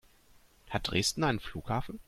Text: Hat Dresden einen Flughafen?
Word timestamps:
Hat 0.71 0.89
Dresden 0.89 1.23
einen 1.23 1.39
Flughafen? 1.39 1.99